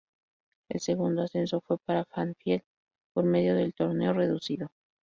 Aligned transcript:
El 0.69 0.79
segundo 0.79 1.21
ascenso 1.21 1.61
fue 1.61 1.77
para 1.77 2.05
Banfield, 2.15 2.63
por 3.13 3.23
medio 3.23 3.53
del 3.53 3.75
Torneo 3.75 4.13
reducido. 4.13 4.71